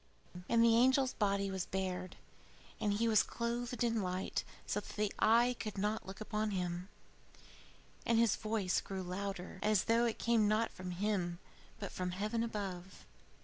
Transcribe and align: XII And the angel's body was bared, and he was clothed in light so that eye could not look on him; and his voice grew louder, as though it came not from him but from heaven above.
XII 0.33 0.41
And 0.49 0.63
the 0.63 0.77
angel's 0.77 1.13
body 1.13 1.51
was 1.51 1.67
bared, 1.67 2.15
and 2.79 2.93
he 2.93 3.07
was 3.07 3.21
clothed 3.21 3.83
in 3.83 4.01
light 4.01 4.43
so 4.65 4.79
that 4.79 5.11
eye 5.19 5.55
could 5.59 5.77
not 5.77 6.07
look 6.07 6.19
on 6.33 6.49
him; 6.49 6.89
and 8.03 8.17
his 8.17 8.35
voice 8.35 8.81
grew 8.81 9.03
louder, 9.03 9.59
as 9.61 9.83
though 9.83 10.05
it 10.05 10.17
came 10.17 10.47
not 10.47 10.71
from 10.71 10.89
him 10.89 11.37
but 11.79 11.91
from 11.91 12.13
heaven 12.13 12.41
above. 12.41 13.05